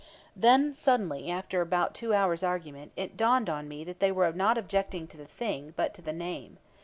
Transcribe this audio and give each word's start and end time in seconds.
Then, 0.35 0.73
suddenly, 0.73 1.29
after 1.29 1.61
about 1.61 1.93
two 1.93 2.11
hours' 2.11 2.41
argument, 2.41 2.91
it 2.95 3.15
dawned 3.15 3.51
on 3.51 3.67
me 3.67 3.83
that 3.83 3.99
they 3.99 4.11
were 4.11 4.31
not 4.33 4.57
objecting 4.57 5.05
to 5.09 5.17
the 5.17 5.27
thing, 5.27 5.75
but 5.77 5.93
to 5.93 6.01
the 6.01 6.11
name. 6.11 6.57